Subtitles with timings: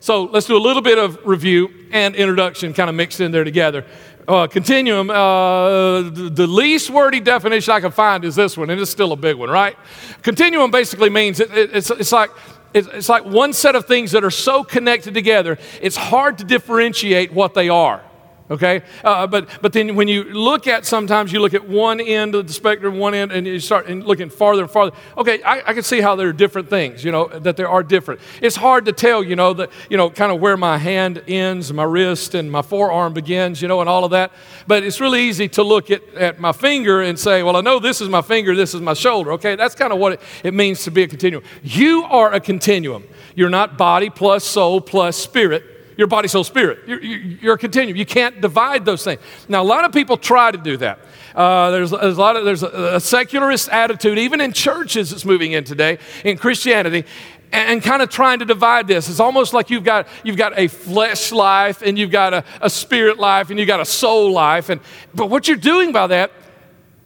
[0.00, 3.44] so let's do a little bit of review and introduction kind of mixed in there
[3.44, 3.84] together.
[4.26, 8.90] Uh, continuum, uh, the, least wordy definition I can find is this one, and it's
[8.90, 9.76] still a big one, right?
[10.22, 12.30] Continuum basically means it, it, it's, it's like
[12.74, 17.32] it's like one set of things that are so connected together, it's hard to differentiate
[17.32, 18.02] what they are
[18.50, 18.82] okay?
[19.04, 22.46] Uh, but, but then when you look at sometimes you look at one end of
[22.46, 24.96] the spectrum, one end, and you start looking farther and farther.
[25.16, 27.82] Okay, I, I, can see how there are different things, you know, that there are
[27.82, 28.20] different.
[28.40, 31.72] It's hard to tell, you know, that, you know, kind of where my hand ends,
[31.72, 34.32] my wrist, and my forearm begins, you know, and all of that.
[34.66, 37.78] But it's really easy to look at, at my finger and say, well, I know
[37.78, 39.56] this is my finger, this is my shoulder, okay?
[39.56, 41.42] That's kind of what it, it means to be a continuum.
[41.62, 43.04] You are a continuum.
[43.34, 45.67] You're not body plus soul plus spirit
[45.98, 46.78] your body, soul, spirit.
[46.86, 47.96] You're, you're a continuum.
[47.96, 49.20] You can't divide those things.
[49.48, 51.00] Now, a lot of people try to do that.
[51.34, 55.24] Uh, there's, there's, a lot of there's a, a, secularist attitude, even in churches, that's
[55.24, 57.04] moving in today in Christianity,
[57.50, 59.08] and, kind of trying to divide this.
[59.10, 62.70] It's almost like you've got you've got a flesh life and you've got a, a
[62.70, 64.68] spirit life and you've got a soul life.
[64.68, 64.80] And
[65.14, 66.30] but what you're doing by that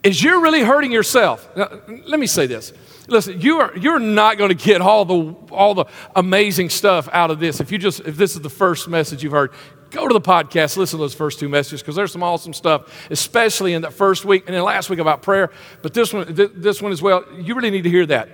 [0.03, 1.49] is you're really hurting yourself.
[1.57, 2.75] Now, let me say this.
[3.09, 7.31] Listen, you are, you're not going to get all the, all the amazing stuff out
[7.31, 7.61] of this.
[7.61, 9.53] If you just, if this is the first message you've heard,
[9.91, 13.11] go to the podcast, listen to those first two messages because there's some awesome stuff,
[13.11, 15.51] especially in that first week and then last week about prayer.
[15.83, 18.29] But this one, th- this one as well, you really need to hear that.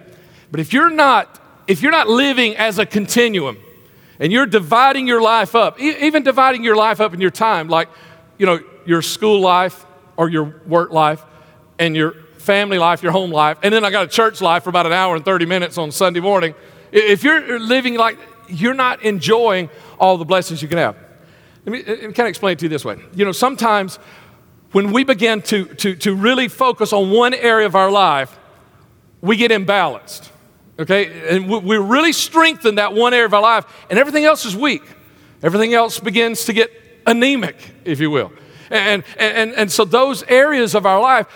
[0.51, 3.59] But if you're not, if you're not living as a continuum
[4.21, 7.69] and you're dividing your life up, e- even dividing your life up in your time,
[7.69, 7.89] like,
[8.39, 9.85] you know, your school life
[10.17, 11.25] or your work life
[11.79, 12.15] and your
[12.49, 14.93] family life, your home life, and then I got a church life for about an
[14.93, 16.55] hour and 30 minutes on Sunday morning.
[16.91, 18.17] If you're living like
[18.49, 19.69] you're not enjoying
[20.01, 20.97] all the blessings you can have.
[21.67, 22.97] Let me, let me kind of explain it to you this way.
[23.15, 23.97] You know, sometimes
[24.73, 28.39] when we begin to, to, to really focus on one area of our life,
[29.21, 30.31] we get imbalanced.
[30.79, 31.29] Okay?
[31.37, 34.57] And we, we really strengthen that one area of our life, and everything else is
[34.57, 34.83] weak.
[35.43, 36.71] Everything else begins to get
[37.07, 38.33] anemic, if you will.
[38.71, 41.27] And, and, and so those areas of our life,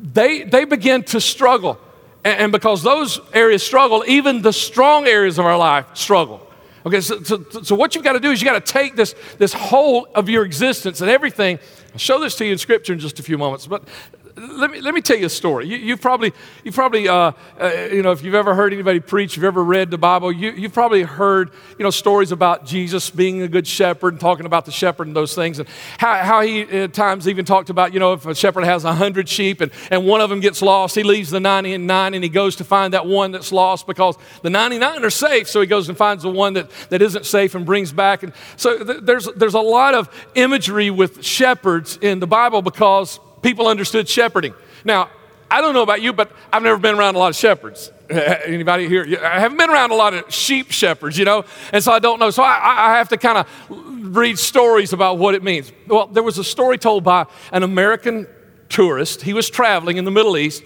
[0.00, 1.78] they, they begin to struggle.
[2.24, 6.46] And, and because those areas struggle, even the strong areas of our life struggle.
[6.86, 9.14] Okay, so, so, so what you've got to do is you've got to take this,
[9.36, 11.58] this whole of your existence and everything.
[11.92, 13.66] I'll show this to you in Scripture in just a few moments.
[13.66, 13.86] But
[14.40, 15.66] let me, let me tell you a story.
[15.66, 16.32] You, have probably,
[16.64, 19.90] you probably uh, uh, you know, if you've ever heard anybody preach, you've ever read
[19.90, 24.14] the Bible, you, you've probably heard, you know, stories about Jesus being a good shepherd
[24.14, 25.68] and talking about the shepherd and those things, and
[25.98, 28.94] how, how he at times even talked about, you know, if a shepherd has a
[28.94, 32.30] hundred sheep and, and one of them gets lost, he leaves the 99 and he
[32.30, 35.88] goes to find that one that's lost because the 99 are safe, so he goes
[35.88, 38.22] and finds the one that, that isn't safe and brings back.
[38.22, 43.20] And so th- there's, there's a lot of imagery with shepherds in the Bible because
[43.42, 44.54] people understood shepherding.
[44.84, 45.10] Now,
[45.50, 47.90] I don't know about you, but I've never been around a lot of shepherds.
[48.10, 49.20] Anybody here?
[49.24, 52.20] I haven't been around a lot of sheep shepherds, you know, and so I don't
[52.20, 52.30] know.
[52.30, 55.72] So I, I have to kind of read stories about what it means.
[55.88, 58.28] Well, there was a story told by an American
[58.68, 59.22] tourist.
[59.22, 60.62] He was traveling in the Middle East,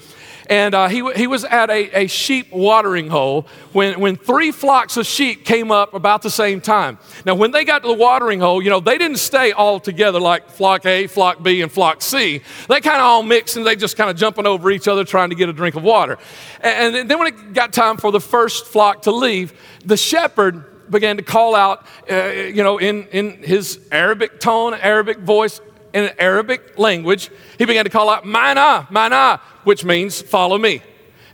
[0.47, 4.97] and uh, he, he was at a, a sheep watering hole when, when three flocks
[4.97, 6.99] of sheep came up about the same time.
[7.25, 10.21] Now, when they got to the watering hole, you know, they didn't stay all together
[10.21, 12.43] like flock A, flock B, and flock C.
[12.69, 15.31] They kind of all mixed and they just kind of jumping over each other trying
[15.31, 16.19] to get a drink of water.
[16.61, 19.53] And, and then when it got time for the first flock to leave,
[19.85, 25.19] the shepherd began to call out, uh, you know, in, in his Arabic tone, Arabic
[25.19, 25.61] voice,
[25.95, 30.83] in Arabic language, he began to call out, Mana, Mana, which means follow me.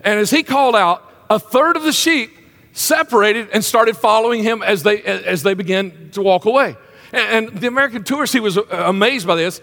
[0.02, 2.30] And as he called out, a third of the sheep
[2.72, 6.76] separated and started following him as they, as they began to walk away.
[7.12, 9.60] And, and the American tourist, he was uh, amazed by this.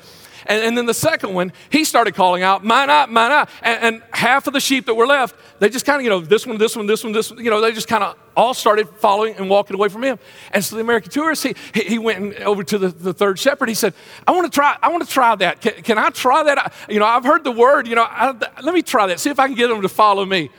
[0.47, 3.49] And, and, then the second one, he started calling out, mine up, mine up.
[3.61, 6.21] And, and half of the sheep that were left, they just kind of, you know,
[6.21, 8.53] this one, this one, this one, this one, you know, they just kind of all
[8.53, 10.19] started following and walking away from him.
[10.51, 13.67] And so the American tourist, he, he went over to the, the third shepherd.
[13.67, 13.93] He said,
[14.25, 15.59] I want to try, I want to try that.
[15.59, 16.57] Can, can I try that?
[16.57, 19.19] I, you know, I've heard the word, you know, I, let me try that.
[19.19, 20.49] See if I can get them to follow me.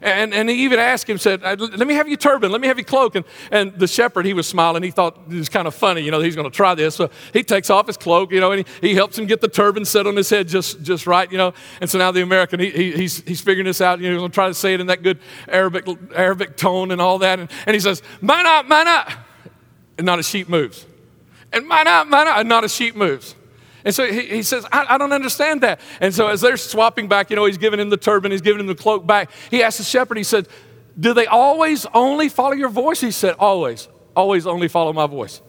[0.00, 2.68] And, and he even asked him, said, uh, let me have your turban, let me
[2.68, 3.14] have your cloak.
[3.14, 4.82] And, and the shepherd, he was smiling.
[4.82, 6.94] He thought it was kind of funny, you know, he's going to try this.
[6.94, 9.48] So he takes off his cloak, you know, and he, he helps him get the
[9.48, 11.52] turban set on his head just, just right, you know.
[11.80, 14.20] And so now the American, he, he he's, he's figuring this out, you know, he's
[14.20, 15.18] going to try to say it in that good
[15.48, 17.38] Arabic, Arabic tone and all that.
[17.38, 18.66] And, and he says, mine up.
[19.98, 20.86] And not a sheep moves.
[21.52, 22.06] And mine up.
[22.12, 23.34] And not a sheep moves.
[23.84, 25.80] And so he, he says, I, I, don't understand that.
[26.00, 28.60] And so as they're swapping back, you know, he's giving him the turban, he's giving
[28.60, 29.30] him the cloak back.
[29.50, 30.48] He asked the shepherd, he said,
[30.98, 33.00] Do they always only follow your voice?
[33.00, 35.40] He said, Always, always only follow my voice.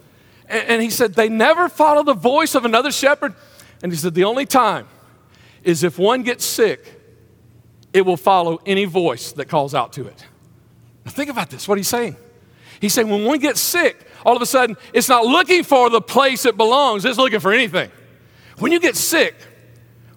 [0.48, 3.34] And, and he said, They never follow the voice of another shepherd.
[3.82, 4.86] And he said, The only time
[5.64, 7.00] is if one gets sick,
[7.92, 10.24] it will follow any voice that calls out to it.
[11.04, 12.16] Now think about this, what he's saying.
[12.80, 16.00] He's saying, when one gets sick, all of a sudden, it's not looking for the
[16.00, 17.90] place it belongs, it's looking for anything.
[18.60, 19.34] When you get sick,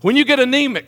[0.02, 0.88] when you get anemic,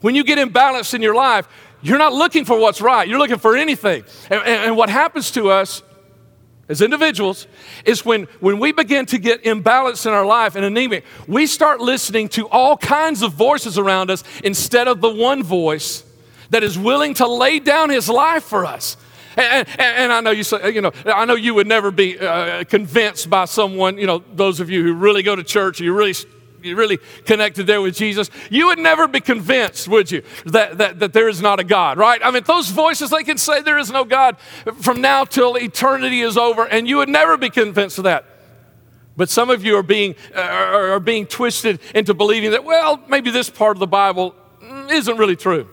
[0.00, 1.46] when you get imbalanced in your life,
[1.82, 3.06] you're not looking for what's right.
[3.06, 4.04] You're looking for anything.
[4.30, 5.82] And, and, and, what happens to us
[6.68, 7.46] as individuals
[7.84, 11.80] is when, when we begin to get imbalanced in our life and anemic, we start
[11.80, 16.04] listening to all kinds of voices around us instead of the one voice
[16.50, 18.96] that is willing to lay down his life for us.
[19.36, 22.18] And, and, and, I know you say, you know, I know you would never be
[22.18, 25.92] uh, convinced by someone, you know, those of you who really go to church, you
[25.92, 26.14] really
[26.62, 30.98] you're really connected there with Jesus, you would never be convinced, would you, that, that,
[31.00, 32.20] that there is not a God, right?
[32.22, 34.38] I mean, those voices, they can say there is no God
[34.80, 38.24] from now till eternity is over, and you would never be convinced of that.
[39.16, 43.30] But some of you are being, uh, are being twisted into believing that, well, maybe
[43.30, 44.34] this part of the Bible
[44.90, 45.68] isn't really true.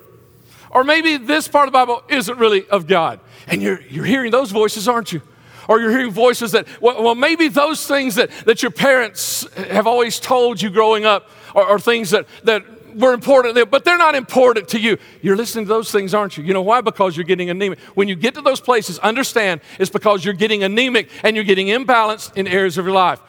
[0.71, 3.19] Or maybe this part of the Bible isn't really of God.
[3.47, 5.21] And you're, you're hearing those voices, aren't you?
[5.67, 9.87] Or you're hearing voices that, well, well maybe those things that, that your parents have
[9.87, 12.63] always told you growing up are, are things that, that
[12.95, 14.97] were important, but they're not important to you.
[15.21, 16.43] You're listening to those things, aren't you?
[16.43, 16.81] You know why?
[16.81, 17.79] Because you're getting anemic.
[17.93, 21.67] When you get to those places, understand it's because you're getting anemic and you're getting
[21.67, 23.19] imbalanced in areas of your life.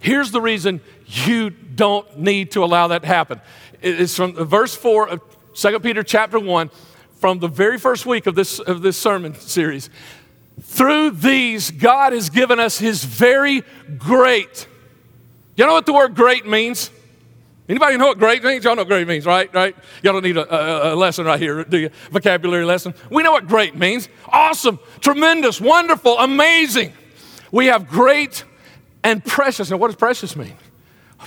[0.00, 3.40] Here's the reason you don't need to allow that to happen.
[3.82, 5.20] It's from verse 4 of
[5.54, 6.70] 2 Peter chapter 1,
[7.16, 9.90] from the very first week of this, of this sermon series.
[10.60, 13.62] Through these, God has given us His very
[13.98, 14.66] great.
[15.56, 16.90] You know what the word great means?
[17.68, 18.64] Anybody know what great means?
[18.64, 19.52] Y'all know what great means, right?
[19.54, 19.76] Right?
[20.02, 21.90] Y'all don't need a, a, a, lesson right here, do you?
[22.10, 22.94] Vocabulary lesson.
[23.10, 24.08] We know what great means.
[24.28, 26.92] Awesome, tremendous, wonderful, amazing.
[27.50, 28.44] We have great
[29.04, 29.70] and precious.
[29.70, 30.56] Now, what does precious mean?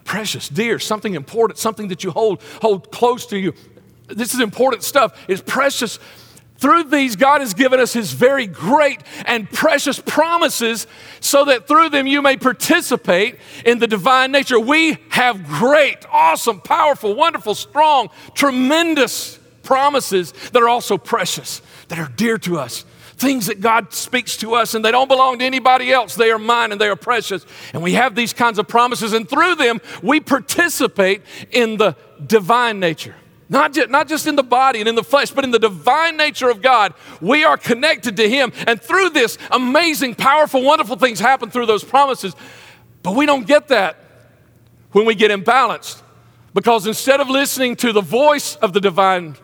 [0.03, 3.53] Precious, dear, something important, something that you hold hold close to you
[4.07, 5.19] this is important stuff.
[5.27, 5.99] It's precious.
[6.57, 10.87] Through these, God has given us His very great and precious promises
[11.19, 14.59] so that through them you may participate in the divine nature.
[14.59, 22.11] We have great, awesome, powerful, wonderful, strong, tremendous promises that are also precious, that are
[22.15, 22.85] dear to us.
[23.17, 26.15] Things that God speaks to us and they don't belong to anybody else.
[26.15, 27.45] They are mine and they are precious.
[27.73, 31.21] And we have these kinds of promises, and through them, we participate
[31.51, 33.15] in the divine nature.
[33.47, 36.17] Not just, not just in the body and in the flesh, but in the divine
[36.17, 36.93] nature of God.
[37.21, 38.51] We are connected to Him.
[38.65, 42.35] And through this, amazing, powerful, wonderful things happen through those promises.
[43.03, 43.97] But we don't get that
[44.91, 46.01] when we get imbalanced.
[46.55, 49.35] Because instead of listening to the voice of the divine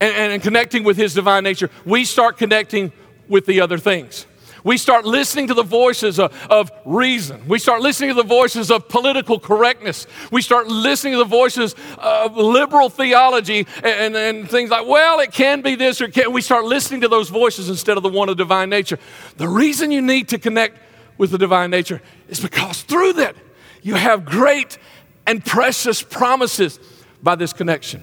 [0.00, 2.92] and, and, and connecting with His divine nature, we start connecting
[3.28, 4.26] with the other things.
[4.64, 7.46] We start listening to the voices of, of, reason.
[7.46, 10.06] We start listening to the voices of political correctness.
[10.30, 15.32] We start listening to the voices of liberal theology and, and things like, well, it
[15.32, 16.32] can be this or can.
[16.32, 18.98] We start listening to those voices instead of the one of divine nature.
[19.36, 20.78] The reason you need to connect
[21.18, 23.36] with the divine nature is because through that,
[23.82, 24.78] you have great
[25.26, 26.80] and precious promises
[27.22, 28.02] by this connection.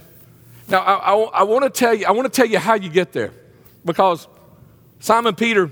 [0.67, 2.89] Now, I, I, I want to tell you, I want to tell you how you
[2.89, 3.33] get there
[3.83, 4.27] because
[4.99, 5.71] Simon Peter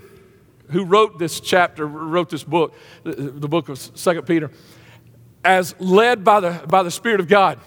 [0.70, 2.74] who wrote this chapter, wrote this book,
[3.04, 4.52] the book of Second Peter,
[5.44, 7.60] as led by the, by the Spirit of God.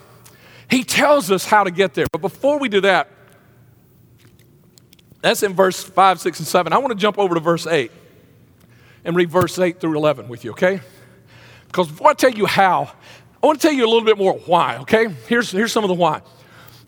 [0.70, 2.06] He tells us how to get there.
[2.12, 3.08] But before we do that,
[5.20, 6.72] that's in verse 5, 6, and 7.
[6.72, 7.92] I want to jump over to verse 8
[9.04, 10.80] and read verse 8 through 11 with you, okay?
[11.66, 12.92] Because before I tell you how,
[13.42, 15.08] I want to tell you a little bit more why, okay?
[15.28, 16.22] Here's, here's some of the why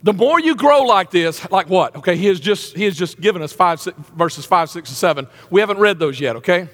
[0.04, 1.96] the more you grow like this, like what?
[1.96, 4.96] Okay, he has just he has just given us five six, verses five, six, and
[4.96, 5.26] seven.
[5.50, 6.37] We haven't read those yet.
[6.37, 6.68] Okay,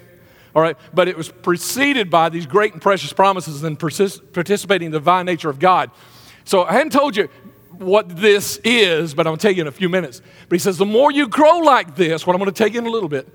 [0.53, 4.91] all right, but it was preceded by these great and precious promises and participating in
[4.91, 5.89] the divine nature of God.
[6.43, 7.29] So I hadn't told you
[7.69, 10.21] what this is, but I'm to tell you in a few minutes.
[10.49, 12.89] But he says, the more you grow like this, what I'm tell you in a
[12.89, 13.27] little bit,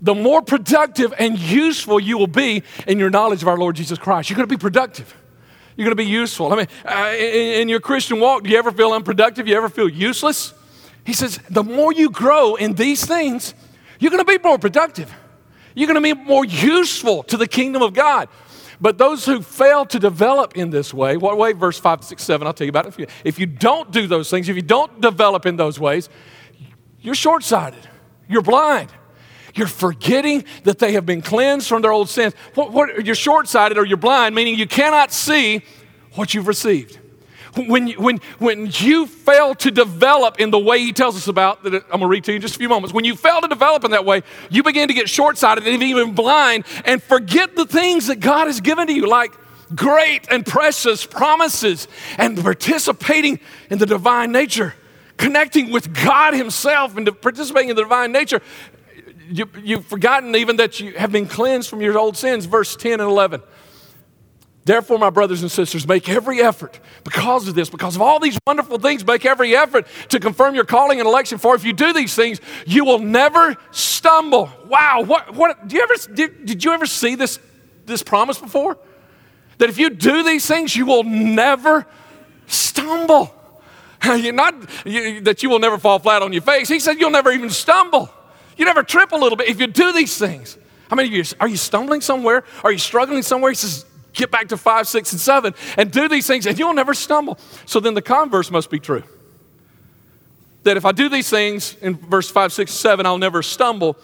[0.00, 3.98] the more productive and useful you will be in your knowledge of our Lord Jesus
[3.98, 4.30] Christ.
[4.30, 5.14] You're going to be productive.
[5.76, 6.52] You're going to be useful.
[6.52, 9.48] I mean, uh, in, in your Christian walk, do you ever feel unproductive?
[9.48, 10.52] You ever feel useless?
[11.04, 13.54] He says, the more you grow in these things,
[13.98, 15.12] you're going to be more productive.
[15.74, 18.28] You're going to be more useful to the kingdom of God.
[18.80, 21.52] But those who fail to develop in this way, what way?
[21.52, 22.88] Verse 5, 6, 7, I'll tell you about it.
[22.88, 26.08] If you, if you don't do those things, if you don't develop in those ways,
[27.00, 27.88] you're short sighted,
[28.28, 28.90] you're blind.
[29.54, 32.34] You're forgetting that they have been cleansed from their old sins.
[32.54, 35.62] What, what, you're short sighted or you're blind, meaning you cannot see
[36.14, 36.98] what you've received.
[37.54, 41.74] When, when, when you fail to develop in the way he tells us about, that
[41.74, 43.48] I'm going to read to you in just a few moments, when you fail to
[43.48, 47.54] develop in that way, you begin to get short sighted and even blind and forget
[47.54, 49.32] the things that God has given to you, like
[49.74, 54.74] great and precious promises and participating in the divine nature,
[55.18, 58.40] connecting with God Himself and participating in the divine nature
[59.30, 62.46] you, you've forgotten even that you have been cleansed from your old sins.
[62.46, 63.42] Verse 10 and 11.
[64.64, 68.38] Therefore, my brothers and sisters, make every effort because of this, because of all these
[68.46, 71.38] wonderful things, make every effort to confirm your calling and election.
[71.38, 74.50] For if you do these things, you will never stumble.
[74.68, 77.40] Wow, what, what, do you ever, did, did you ever see this,
[77.86, 78.78] this promise before?
[79.58, 81.84] That if you do these things, you will never
[82.46, 83.34] stumble.
[84.04, 86.68] You're not you, that you will never fall flat on your face.
[86.68, 88.10] He said you'll never even stumble.
[88.62, 90.56] You never trip a little bit if you do these things.
[90.88, 92.44] I mean, are you stumbling somewhere?
[92.62, 93.50] Are you struggling somewhere?
[93.50, 96.72] He says, get back to five, six, and seven and do these things, and you'll
[96.72, 97.40] never stumble.
[97.66, 99.02] So then the converse must be true.
[100.62, 103.96] That if I do these things in verse five, six, seven, I'll never stumble.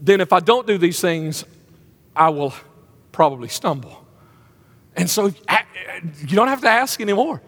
[0.00, 1.44] Then if I don't do these things,
[2.16, 2.52] I will
[3.12, 4.04] probably stumble.
[4.96, 7.40] And so you don't have to ask anymore.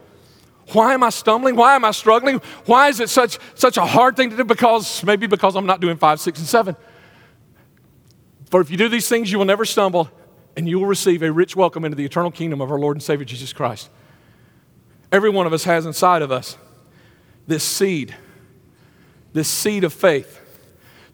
[0.72, 1.56] Why am I stumbling?
[1.56, 2.40] Why am I struggling?
[2.66, 4.44] Why is it such, such a hard thing to do?
[4.44, 6.76] Because maybe because I'm not doing five, six, and seven.
[8.50, 10.10] For if you do these things, you will never stumble,
[10.56, 13.02] and you will receive a rich welcome into the eternal kingdom of our Lord and
[13.02, 13.90] Savior Jesus Christ.
[15.10, 16.56] Every one of us has inside of us
[17.46, 18.14] this seed,
[19.32, 20.38] this seed of faith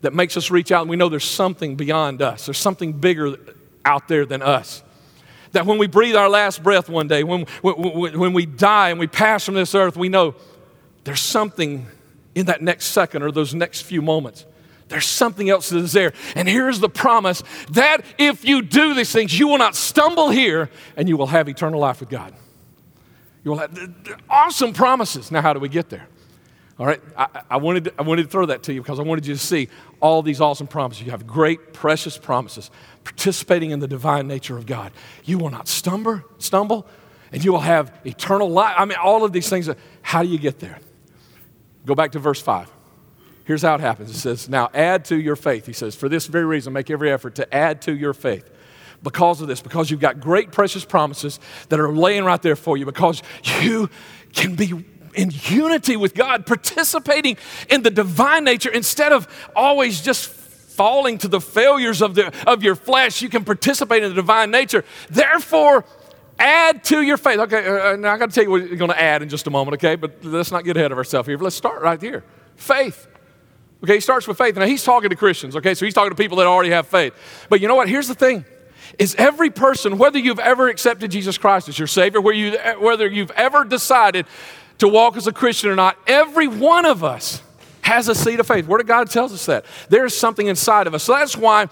[0.00, 3.36] that makes us reach out, and we know there's something beyond us, there's something bigger
[3.84, 4.82] out there than us
[5.54, 9.00] that when we breathe our last breath one day, when, when, when we die and
[9.00, 10.34] we pass from this earth, we know
[11.04, 11.86] there's something
[12.34, 14.44] in that next second or those next few moments.
[14.88, 16.12] There's something else that is there.
[16.36, 20.70] And here's the promise that if you do these things, you will not stumble here
[20.96, 22.34] and you will have eternal life with God.
[23.44, 23.78] You will have
[24.28, 25.30] awesome promises.
[25.30, 26.08] Now, how do we get there?
[26.78, 29.04] All right, I, I, wanted to, I wanted to throw that to you because I
[29.04, 29.68] wanted you to see
[30.00, 31.04] all these awesome promises.
[31.04, 32.70] You have great, precious promises
[33.04, 34.92] participating in the divine nature of God.
[35.24, 36.86] You will not stumble, stumble,
[37.30, 38.74] and you will have eternal life.
[38.76, 39.70] I mean, all of these things.
[40.02, 40.78] How do you get there?
[41.86, 42.70] Go back to verse 5.
[43.44, 44.10] Here's how it happens.
[44.10, 45.66] It says, Now add to your faith.
[45.66, 48.50] He says, For this very reason, make every effort to add to your faith.
[49.02, 51.38] Because of this, because you've got great, precious promises
[51.68, 53.22] that are laying right there for you, because
[53.60, 53.90] you
[54.32, 54.72] can be
[55.14, 57.36] in unity with God, participating
[57.68, 60.28] in the divine nature instead of always just
[60.74, 63.22] falling to the failures of, the, of your flesh.
[63.22, 64.84] You can participate in the divine nature.
[65.08, 65.84] Therefore,
[66.38, 67.38] add to your faith.
[67.38, 69.28] Okay, uh, uh now I got to tell you what you're going to add in
[69.28, 69.94] just a moment, okay?
[69.94, 71.38] But let's not get ahead of ourselves here.
[71.38, 72.24] Let's start right here.
[72.56, 73.06] Faith.
[73.82, 74.56] Okay, he starts with faith.
[74.56, 75.74] Now he's talking to Christians, okay?
[75.74, 77.14] So he's talking to people that already have faith.
[77.48, 77.88] But you know what?
[77.88, 78.44] Here's the thing
[78.98, 83.30] is every person, whether you've ever accepted Jesus Christ as your Savior, you, whether you've
[83.32, 84.26] ever decided
[84.78, 87.42] to walk as a Christian or not, every one of us
[87.84, 88.66] has a seed of faith.
[88.66, 89.66] Word of God tells us that.
[89.90, 91.02] There's something inside of us.
[91.02, 91.68] So that's why,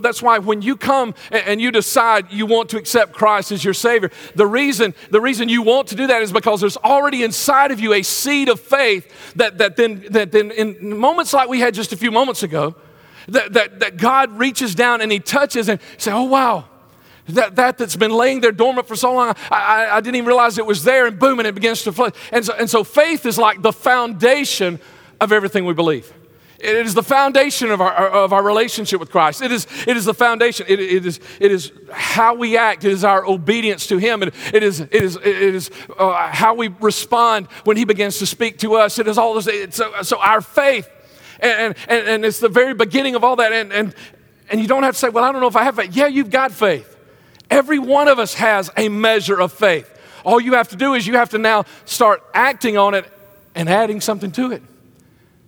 [0.00, 3.74] that's why when you come and you decide you want to accept Christ as your
[3.74, 7.70] Savior, the reason, the reason you want to do that is because there's already inside
[7.70, 11.60] of you a seed of faith that, that, then, that then in moments like we
[11.60, 12.74] had just a few moments ago,
[13.28, 16.64] that, that, that God reaches down and He touches and say, oh wow,
[17.28, 20.26] that, that that's been laying there dormant for so long, I, I, I, didn't even
[20.26, 22.10] realize it was there, and boom, and it begins to flow.
[22.32, 24.80] And so, and so faith is like the foundation
[25.20, 26.12] of everything we believe.
[26.58, 29.42] It is the foundation of our, of our relationship with Christ.
[29.42, 30.64] It is, it is the foundation.
[30.68, 32.84] It, it, is, it is how we act.
[32.84, 34.22] It is our obedience to Him.
[34.22, 38.26] It, it is, it is, it is uh, how we respond when He begins to
[38.26, 39.00] speak to us.
[39.00, 39.74] It is all this.
[39.74, 40.88] So, so our faith,
[41.40, 43.52] and, and, and it's the very beginning of all that.
[43.52, 43.94] And, and,
[44.48, 45.96] and you don't have to say, well, I don't know if I have faith.
[45.96, 46.91] Yeah, you've got faith.
[47.52, 49.86] Every one of us has a measure of faith.
[50.24, 53.04] All you have to do is you have to now start acting on it
[53.54, 54.62] and adding something to it.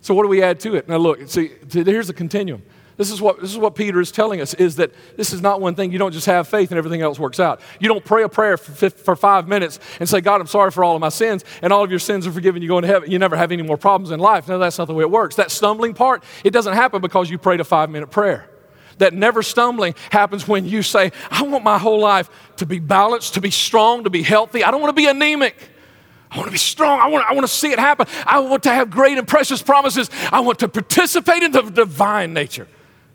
[0.02, 0.86] So what do we add to it?
[0.86, 2.62] Now look, see, here's the continuum.
[2.98, 5.62] This is what this is what Peter is telling us is that this is not
[5.62, 5.92] one thing.
[5.92, 7.62] You don't just have faith and everything else works out.
[7.80, 10.84] You don't pray a prayer for, for five minutes and say, God, I'm sorry for
[10.84, 12.60] all of my sins, and all of your sins are forgiven.
[12.60, 13.10] You go into heaven.
[13.10, 14.46] You never have any more problems in life.
[14.46, 15.36] No, that's not the way it works.
[15.36, 18.50] That stumbling part, it doesn't happen because you prayed a five minute prayer.
[18.98, 23.34] That never stumbling happens when you say, I want my whole life to be balanced,
[23.34, 24.62] to be strong, to be healthy.
[24.62, 25.56] I don't want to be anemic.
[26.30, 27.00] I want to be strong.
[27.00, 28.06] I want, I want to see it happen.
[28.26, 30.10] I want to have great and precious promises.
[30.32, 32.68] I want to participate in the divine nature.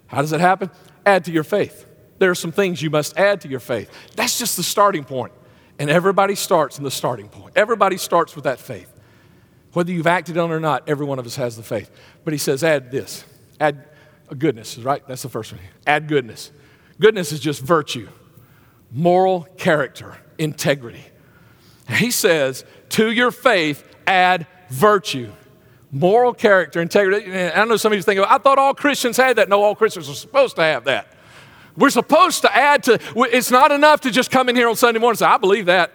[0.08, 0.70] How does it happen?
[1.06, 1.86] Add to your faith.
[2.18, 3.90] There are some things you must add to your faith.
[4.16, 5.34] That's just the starting point.
[5.80, 7.54] And everybody starts in the starting point.
[7.56, 8.92] Everybody starts with that faith.
[9.74, 11.92] Whether you've acted on it or not, every one of us has the faith.
[12.24, 13.24] But he says, add this.
[13.60, 13.89] Add
[14.38, 15.06] goodness, right?
[15.08, 15.62] That's the first one.
[15.88, 16.52] Add goodness.
[17.00, 18.10] Goodness is just virtue,
[18.92, 21.04] moral character, integrity.
[21.90, 25.32] He says, to your faith, add virtue,
[25.92, 27.34] moral character, integrity.
[27.34, 29.50] I know some of you think, I thought all Christians had that.
[29.50, 31.14] No, all Christians are supposed to have that.
[31.78, 33.00] We're supposed to add to,
[33.32, 35.68] it's not enough to just come in here on Sunday morning and say, I believe
[35.68, 35.94] that.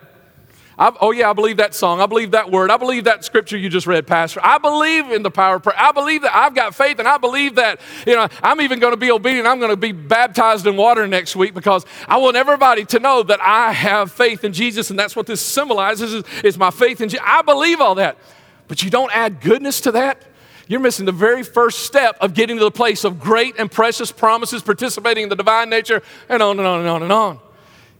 [0.76, 2.00] I, oh, yeah, I believe that song.
[2.00, 2.70] I believe that word.
[2.70, 4.40] I believe that scripture you just read, Pastor.
[4.42, 5.78] I believe in the power of prayer.
[5.78, 8.92] I believe that I've got faith, and I believe that, you know, I'm even going
[8.92, 9.46] to be obedient.
[9.46, 13.22] I'm going to be baptized in water next week because I want everybody to know
[13.22, 17.00] that I have faith in Jesus, and that's what this symbolizes is, is my faith
[17.00, 17.24] in Jesus.
[17.24, 18.18] I believe all that.
[18.66, 20.22] But you don't add goodness to that.
[20.66, 24.10] You're missing the very first step of getting to the place of great and precious
[24.10, 27.38] promises, participating in the divine nature, and on and on and on and on.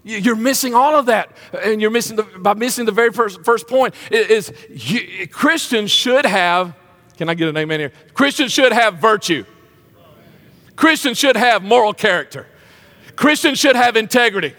[0.04, 1.30] You're missing all of that.
[1.62, 6.26] And you're missing the, by missing the very first, first point is, you, Christians should
[6.26, 6.74] have,
[7.16, 7.92] can I get an amen here?
[8.12, 9.44] Christians should have virtue.
[10.76, 12.46] Christians should have moral character.
[13.16, 14.54] Christians should have integrity.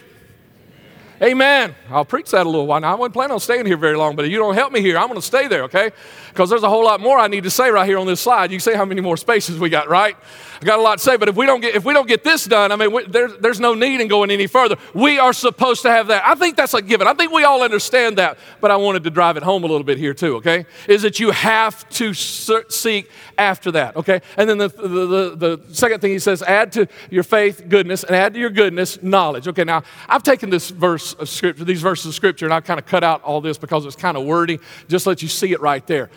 [1.22, 1.74] Amen.
[1.90, 2.80] I'll preach that a little while.
[2.80, 4.80] Now, I wasn't planning on staying here very long, but if you don't help me
[4.82, 5.90] here, I'm going to stay there, okay?
[6.28, 8.50] Because there's a whole lot more I need to say right here on this slide.
[8.50, 10.16] You can see how many more spaces we got, right?
[10.60, 12.24] I got a lot to say, but if we don't get, if we don't get
[12.24, 14.76] this done, I mean, we, there, there's no need in going any further.
[14.94, 16.24] We are supposed to have that.
[16.24, 17.06] I think that's a given.
[17.06, 19.84] I think we all understand that, but I wanted to drive it home a little
[19.84, 20.66] bit here too, okay?
[20.88, 24.20] Is that you have to seek after that, okay?
[24.36, 28.04] And then the, the, the, the second thing he says, add to your faith goodness,
[28.04, 29.48] and add to your goodness knowledge.
[29.48, 32.80] Okay, now I've taken this verse of scripture, these verses of scripture, and I've kind
[32.80, 34.58] of cut out all this because it's kind of wordy.
[34.88, 36.10] Just let you see it right there.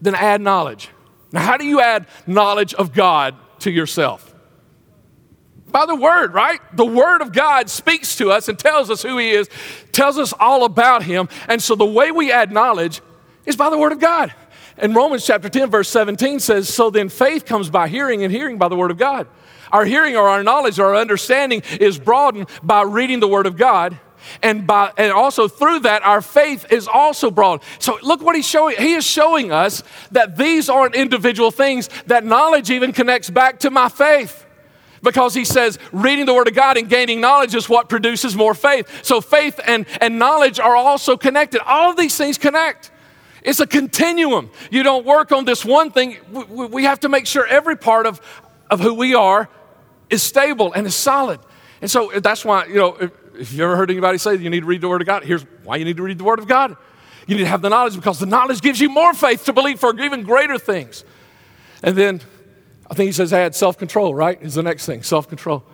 [0.00, 0.88] Then add knowledge.
[1.32, 4.34] Now, how do you add knowledge of God to yourself?
[5.72, 6.60] By the Word, right?
[6.76, 9.48] The Word of God speaks to us and tells us who He is,
[9.92, 11.28] tells us all about Him.
[11.48, 13.00] And so the way we add knowledge
[13.46, 14.34] is by the Word of God.
[14.76, 18.58] And Romans chapter 10, verse 17 says, So then faith comes by hearing, and hearing
[18.58, 19.26] by the Word of God.
[19.70, 23.56] Our hearing or our knowledge or our understanding is broadened by reading the Word of
[23.56, 23.98] God.
[24.42, 27.62] And, by, and also through that, our faith is also broad.
[27.78, 28.76] So look what he's showing.
[28.76, 33.70] He is showing us that these aren't individual things, that knowledge even connects back to
[33.70, 34.46] my faith
[35.02, 38.54] because he says reading the Word of God and gaining knowledge is what produces more
[38.54, 39.04] faith.
[39.04, 41.60] So faith and, and knowledge are also connected.
[41.66, 42.90] All of these things connect.
[43.42, 44.50] It's a continuum.
[44.70, 46.18] You don't work on this one thing.
[46.30, 48.20] We, we have to make sure every part of,
[48.70, 49.48] of who we are
[50.08, 51.40] is stable and is solid.
[51.80, 54.66] And so that's why, you know, if, you ever heard anybody say you need to
[54.66, 56.76] read the Word of God, here's why you need to read the Word of God.
[57.26, 59.78] You need to have the knowledge because the knowledge gives you more faith to believe
[59.78, 61.04] for even greater things.
[61.82, 62.20] And then
[62.90, 64.40] I think he says add self control, right?
[64.42, 65.64] Is the next thing self control.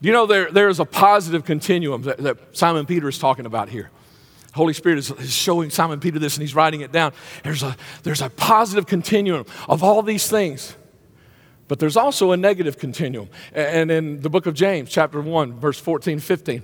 [0.00, 3.68] Do You know, there, there's a positive continuum that, that Simon Peter is talking about
[3.68, 3.90] here.
[4.54, 7.12] Holy Spirit is, is, showing Simon Peter this and he's writing it down.
[7.44, 10.74] There's a, there's a positive continuum of all these things.
[11.68, 13.28] But there's also a negative continuum.
[13.52, 16.62] And in the book of James, chapter 1, verse 14, 15,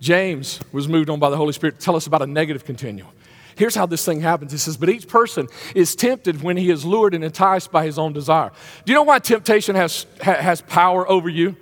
[0.00, 3.08] James was moved on by the Holy Spirit to tell us about a negative continuum.
[3.56, 4.52] Here's how this thing happens.
[4.52, 7.98] He says, But each person is tempted when he is lured and enticed by his
[7.98, 8.50] own desire.
[8.84, 11.56] Do you know why temptation has, has power over you?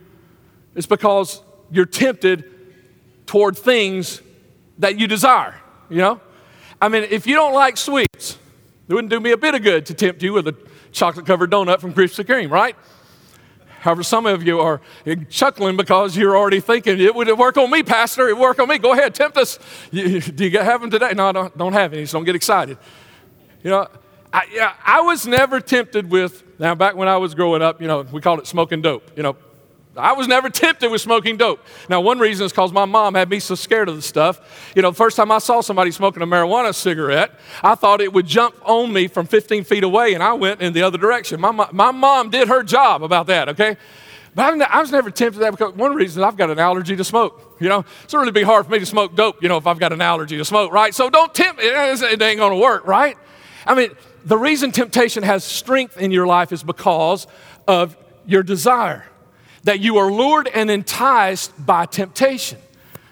[0.74, 2.44] It's because you're tempted
[3.26, 4.20] toward things
[4.78, 5.54] that you desire,
[5.88, 6.20] you know?
[6.82, 8.38] I mean, if you don't like sweets,
[8.88, 10.56] it wouldn't do me a bit of good to tempt you with a
[10.90, 12.76] chocolate covered donut from Krispy Kreme, right?
[13.84, 14.80] However, some of you are
[15.28, 18.30] chuckling because you're already thinking, it would work on me, Pastor.
[18.30, 18.78] It would work on me.
[18.78, 19.58] Go ahead, tempt us.
[19.90, 21.12] You, do you have them today?
[21.14, 22.78] No, I don't, don't have any, so don't get excited.
[23.62, 23.88] You know,
[24.32, 27.86] I, yeah, I was never tempted with, now back when I was growing up, you
[27.86, 29.10] know, we called it smoking dope.
[29.18, 29.36] You know,
[29.96, 31.64] I was never tempted with smoking dope.
[31.88, 34.72] Now, one reason is because my mom had me so scared of the stuff.
[34.74, 38.12] You know, the first time I saw somebody smoking a marijuana cigarette, I thought it
[38.12, 41.40] would jump on me from 15 feet away, and I went in the other direction.
[41.40, 43.76] My, my mom did her job about that, okay?
[44.34, 47.04] But I was never tempted that because one reason is I've got an allergy to
[47.04, 47.56] smoke.
[47.60, 49.78] You know, it's really be hard for me to smoke dope, you know, if I've
[49.78, 50.92] got an allergy to smoke, right?
[50.92, 51.68] So don't tempt me.
[51.68, 53.16] It ain't going to work, right?
[53.64, 53.90] I mean,
[54.24, 57.28] the reason temptation has strength in your life is because
[57.68, 59.04] of your desire
[59.64, 62.58] that you are lured and enticed by temptation.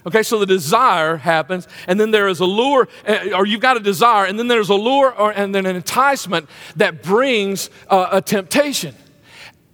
[0.04, 3.76] Okay, so the desire happens, and then there is a lure, eh, or you've got
[3.76, 8.08] a desire, and then there's a lure, or, and then an enticement that brings uh,
[8.10, 8.96] a temptation.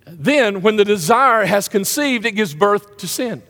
[0.05, 3.43] Then, when the desire has conceived, it gives birth to sin.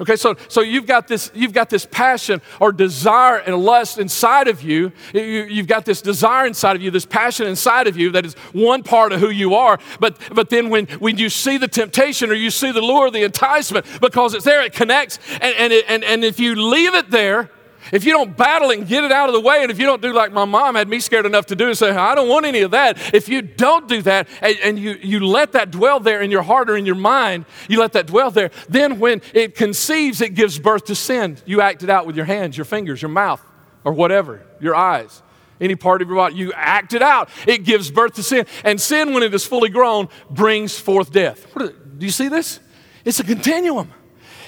[0.00, 4.46] Okay, so, so you've, got this, you've got this passion or desire and lust inside
[4.46, 4.92] of you.
[5.12, 5.22] you.
[5.22, 8.84] You've got this desire inside of you, this passion inside of you that is one
[8.84, 9.78] part of who you are.
[9.98, 13.24] But, but then when, when you see the temptation or you see the lure, the
[13.24, 15.18] enticement, because it's there, it connects.
[15.40, 17.50] And, and, it, and, and if you leave it there,
[17.92, 20.02] if you don't battle and get it out of the way, and if you don't
[20.02, 22.46] do like my mom had me scared enough to do and say, I don't want
[22.46, 26.00] any of that, if you don't do that and, and, you, you let that dwell
[26.00, 29.22] there in your heart or in your mind, you let that dwell there, then when
[29.34, 31.38] it conceives, it gives birth to sin.
[31.46, 33.42] You act it out with your hands, your fingers, your mouth,
[33.84, 35.22] or whatever, your eyes.
[35.60, 37.28] Any part of your body, you act it out.
[37.46, 38.46] It gives birth to sin.
[38.64, 41.46] And sin, when it is fully grown, brings forth death.
[41.56, 42.60] do you see this?
[43.04, 43.92] It's a continuum.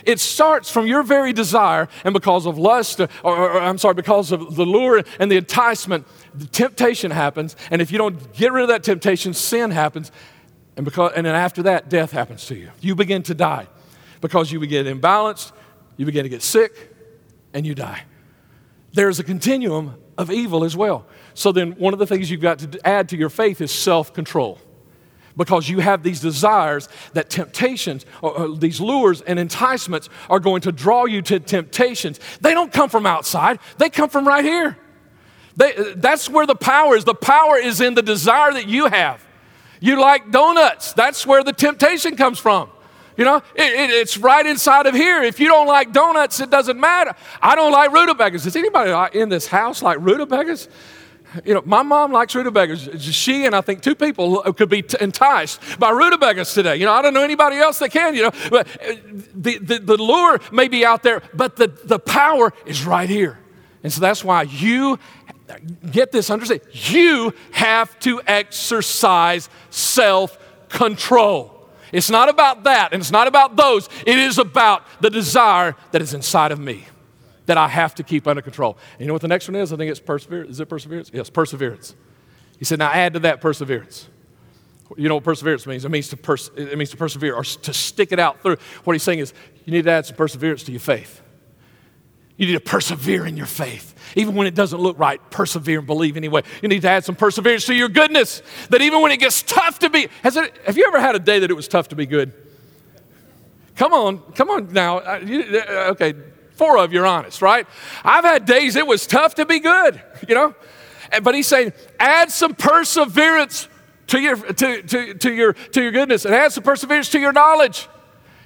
[0.05, 3.95] It starts from your very desire, and because of lust, or, or, or, I'm sorry,
[3.95, 7.57] because of the lure and the enticement, the temptation happens.
[7.71, 10.11] And if you don't get rid of that temptation, sin happens.
[10.77, 12.71] And, because, and then after that, death happens to you.
[12.81, 13.67] You begin to die
[14.21, 15.53] because you begin imbalanced,
[15.97, 16.95] you begin to get sick,
[17.53, 18.05] and you die.
[18.93, 21.07] There's a continuum of evil as well.
[21.35, 24.13] So then, one of the things you've got to add to your faith is self
[24.13, 24.59] control
[25.37, 30.61] because you have these desires that temptations or, or, these lures and enticements are going
[30.63, 32.21] to draw you to temptations.
[32.41, 33.59] They don't come from outside.
[33.79, 34.77] They come from right here.
[35.57, 37.05] They, that's where the power is.
[37.05, 39.25] The power is in the desire that you have.
[39.81, 40.93] You like donuts.
[40.93, 42.71] That's where the temptation comes from.
[43.17, 45.23] You know it, it, it's right inside of here.
[45.23, 47.15] If you don't like donuts it doesn't matter.
[47.43, 48.45] I don't like rutabagas.
[48.45, 50.69] Does anybody in this house like rutabagas
[51.45, 53.01] you know, my mom likes rutabagas.
[53.01, 56.77] She and I think two people could be t- enticed by rutabagas today.
[56.77, 58.95] You know, I don't know anybody else that can, you know, but uh,
[59.35, 63.39] the, the, the lure may be out there, but the, the power is right here.
[63.83, 64.99] And so that's why you,
[65.91, 70.39] get this, understand, you have to exercise self
[70.69, 71.57] control.
[71.93, 73.89] It's not about that, and it's not about those.
[74.07, 76.87] It is about the desire that is inside of me
[77.47, 78.79] that I have to keep under control.
[78.93, 79.73] And you know what the next one is?
[79.73, 80.51] I think it's perseverance.
[80.51, 81.11] Is it perseverance?
[81.13, 81.95] Yes, perseverance.
[82.59, 84.09] He said, now add to that perseverance.
[84.97, 85.85] You know what perseverance means?
[85.85, 88.57] It means to, pers- it means to persevere or to stick it out through.
[88.85, 89.33] What he's saying is,
[89.65, 91.23] you need to add some perseverance to your faith.
[92.37, 93.95] You need to persevere in your faith.
[94.17, 96.43] Even when it doesn't look right, persevere and believe anyway.
[96.63, 98.43] You need to add some perseverance to your goodness.
[98.71, 101.19] That even when it gets tough to be, has it, have you ever had a
[101.19, 102.33] day that it was tough to be good?
[103.77, 104.99] Come on, come on now.
[104.99, 105.21] Uh,
[105.93, 106.15] okay,
[106.61, 107.67] four of you are honest, right?
[108.05, 110.55] I've had days it was tough to be good, you know?
[111.23, 113.67] But he's saying, add some perseverance
[114.09, 117.33] to your, to, to, to your, to your goodness and add some perseverance to your
[117.33, 117.89] knowledge.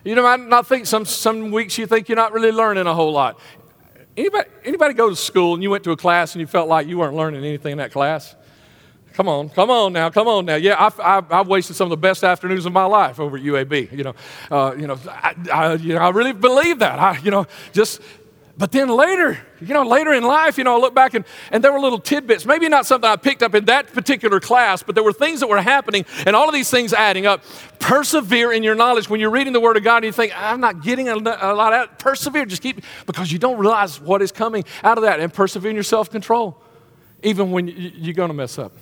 [0.04, 2.94] You know, I not think some, some weeks you think you're not really learning a
[2.94, 3.40] whole lot.
[4.16, 6.86] Anybody, anybody go to school and you went to a class and you felt like
[6.86, 8.36] you weren't learning anything in that class?
[9.14, 10.56] Come on, come on now, come on now.
[10.56, 13.44] Yeah, I've, I've, I've, wasted some of the best afternoons of my life over at
[13.44, 13.96] UAB.
[13.96, 14.14] You know,
[14.50, 16.98] uh, you know, I, I, you know, I really believe that.
[16.98, 18.00] I, you know, just,
[18.58, 21.62] but then later, you know, later in life, you know, I look back and, and
[21.62, 24.96] there were little tidbits, maybe not something I picked up in that particular class, but
[24.96, 27.44] there were things that were happening and all of these things adding up.
[27.78, 29.08] Persevere in your knowledge.
[29.08, 31.54] When you're reading the Word of God and you think, I'm not getting a, a
[31.54, 32.46] lot out, persevere.
[32.46, 35.76] Just keep, because you don't realize what is coming out of that and persevere in
[35.76, 36.60] your self control,
[37.22, 38.72] even when you, you're going to mess up.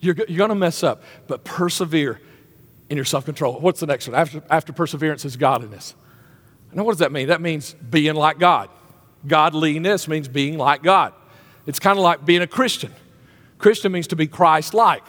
[0.00, 2.20] You're, you're going to mess up, but persevere
[2.88, 3.60] in your self control.
[3.60, 4.18] What's the next one?
[4.18, 5.94] After, after perseverance is godliness.
[6.72, 7.28] Now, what does that mean?
[7.28, 8.68] That means being like God.
[9.26, 11.12] Godliness means being like God.
[11.66, 12.92] It's kind of like being a Christian.
[13.58, 15.04] Christian means to be Christ like.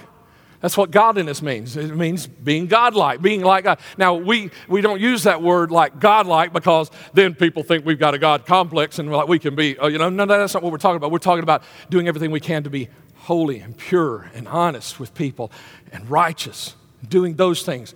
[0.59, 1.75] That's what godliness means.
[1.75, 3.79] It means being godlike, being like God.
[3.97, 8.13] Now, we, we don't use that word like godlike because then people think we've got
[8.13, 10.61] a God complex and like we can be, oh, you know, no, no, that's not
[10.61, 11.09] what we're talking about.
[11.11, 12.89] We're talking about doing everything we can to be
[13.31, 15.49] holy and pure and honest with people
[15.93, 16.75] and righteous,
[17.07, 17.95] doing those things,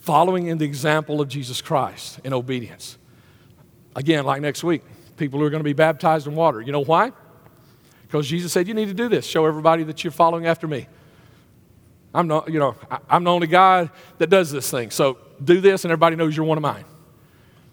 [0.00, 2.98] following in the example of Jesus Christ in obedience.
[3.94, 4.82] Again, like next week,
[5.16, 6.60] people who are going to be baptized in water.
[6.60, 7.12] You know why?
[8.02, 9.24] Because Jesus said, You need to do this.
[9.24, 10.88] Show everybody that you're following after me.
[12.12, 12.74] I'm not, you know,
[13.08, 14.90] I'm the only guy that does this thing.
[14.90, 16.84] So do this, and everybody knows you're one of mine.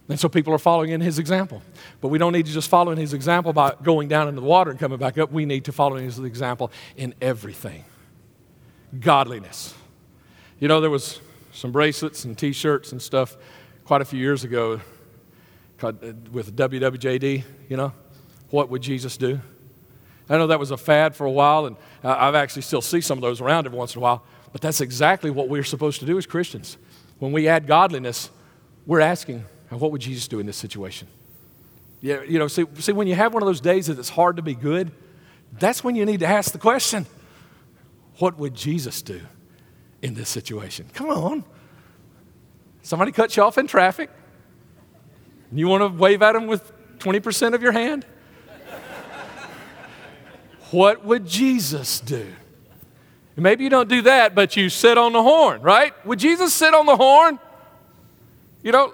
[0.10, 1.62] And so people are following in his example.
[2.02, 4.48] But we don't need to just follow in his example by going down into the
[4.48, 5.32] water and coming back up.
[5.32, 7.86] We need to follow in his example in everything.
[9.00, 9.76] Godliness.
[10.60, 13.38] You know, there was some bracelets and t-shirts and stuff
[13.86, 14.82] quite a few years ago
[15.82, 15.94] uh,
[16.32, 17.94] with WWJD, you know,
[18.50, 19.40] what would Jesus do?
[20.30, 23.18] I know that was a fad for a while, and I've actually still see some
[23.18, 26.06] of those around every once in a while, but that's exactly what we're supposed to
[26.06, 26.78] do as Christians.
[27.18, 28.30] When we add godliness,
[28.86, 31.08] we're asking, and what would Jesus do in this situation?
[32.02, 34.38] Yeah, you know, see, see, when you have one of those days that it's hard
[34.38, 34.92] to be good,
[35.58, 37.06] that's when you need to ask the question
[38.20, 39.22] what would Jesus do
[40.02, 40.88] in this situation?
[40.94, 41.44] Come on.
[42.82, 44.10] Somebody cuts you off in traffic,
[45.50, 48.06] and you want to wave at them with 20% of your hand?
[50.72, 52.28] what would Jesus do?
[53.36, 55.94] Maybe you don't do that, but you sit on the horn, right?
[56.06, 57.40] Would Jesus sit on the horn?
[58.64, 58.94] You know,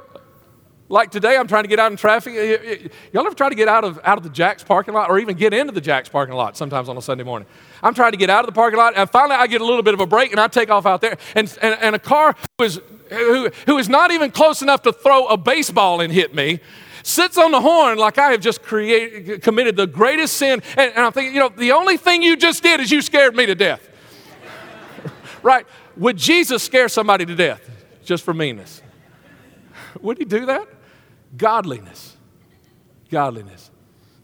[0.88, 2.92] like today, I'm trying to get out in traffic.
[3.12, 5.36] Y'all ever try to get out of, out of the Jack's parking lot or even
[5.36, 7.48] get into the Jack's parking lot sometimes on a Sunday morning?
[7.82, 9.82] I'm trying to get out of the parking lot, and finally I get a little
[9.82, 11.18] bit of a break, and I take off out there.
[11.34, 14.94] And, and, and a car who is, who, who is not even close enough to
[14.94, 16.60] throw a baseball and hit me
[17.02, 20.64] sits on the horn like I have just created, committed the greatest sin.
[20.76, 23.36] And, and I'm thinking, you know, the only thing you just did is you scared
[23.36, 23.88] me to death.
[25.44, 25.68] right?
[25.98, 27.70] Would Jesus scare somebody to death
[28.04, 28.82] just for meanness?
[30.02, 30.68] Would he do that?
[31.38, 32.16] Godliness.
[33.10, 33.72] Godliness.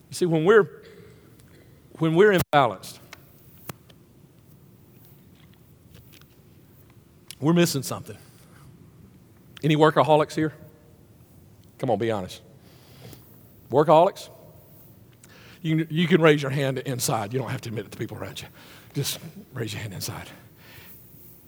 [0.10, 0.67] You see, when we're
[2.00, 3.00] when we're imbalanced,
[7.39, 8.17] we're missing something.
[9.63, 10.54] Any workaholics here?
[11.78, 12.41] Come on, be honest.
[13.69, 14.30] Workaholics?
[15.62, 17.34] You you can raise your hand inside.
[17.34, 18.47] You don't have to admit it to people around you.
[18.93, 19.19] Just
[19.54, 20.30] raise your hand inside.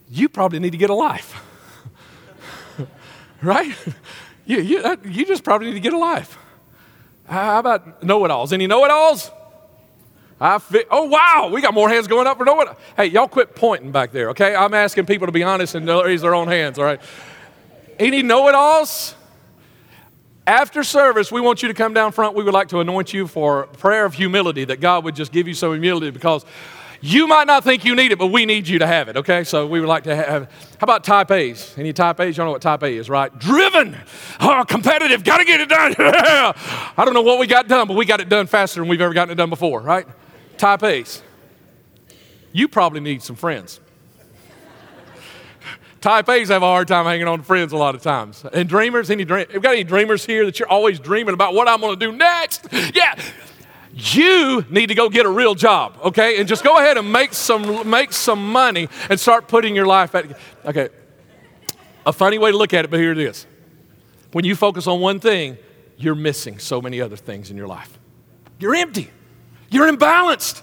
[0.10, 1.44] You probably need to get a life.
[3.42, 3.76] right?
[4.46, 6.38] You, you, you just probably need to get a life.
[7.26, 8.52] How about know it alls?
[8.52, 9.32] Any know it alls?
[10.40, 13.30] I fi- oh, wow, we got more hands going up for know it Hey, y'all
[13.30, 14.54] quit pointing back there, okay?
[14.54, 17.00] I'm asking people to be honest and raise their own hands, all right?
[17.98, 19.16] Any know it alls?
[20.46, 22.36] After service, we want you to come down front.
[22.36, 25.48] We would like to anoint you for prayer of humility, that God would just give
[25.48, 26.46] you some humility because
[27.06, 29.44] you might not think you need it, but we need you to have it, okay?
[29.44, 30.44] So we would like to have.
[30.44, 31.74] How about type A's?
[31.78, 32.30] Any type A's?
[32.30, 33.38] You don't know what type A is, right?
[33.40, 33.98] Driven,
[34.40, 35.96] oh, competitive, gotta get it done.
[36.00, 39.02] I don't know what we got done, but we got it done faster than we've
[39.02, 40.08] ever gotten it done before, right?
[40.58, 41.22] Type A's.
[42.54, 43.82] You probably need some friends.
[46.00, 48.46] Type A's have a hard time hanging on to friends a lot of times.
[48.54, 51.68] And dreamers, any dream, have got any dreamers here that you're always dreaming about what
[51.68, 52.66] I'm to do next?
[52.94, 53.22] Yeah.
[53.94, 56.40] You need to go get a real job, okay?
[56.40, 60.16] And just go ahead and make some make some money and start putting your life
[60.16, 60.26] at
[60.66, 60.90] Okay.
[62.06, 63.46] A funny way to look at it, but here it is.
[64.32, 65.58] When you focus on one thing,
[65.96, 67.98] you're missing so many other things in your life.
[68.60, 69.10] You're empty.
[69.70, 70.62] You're imbalanced.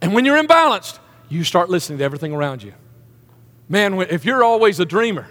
[0.00, 2.74] And when you're imbalanced, you start listening to everything around you.
[3.68, 5.26] Man, if you're always a dreamer,